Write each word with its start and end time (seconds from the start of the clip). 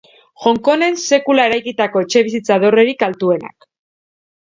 Hong 0.45 0.59
Kongen 0.67 0.97
sekula 1.01 1.45
eraikitako 1.51 2.03
etxebizitza 2.07 2.61
dorrerik 2.67 3.09
altuenak. 3.13 3.73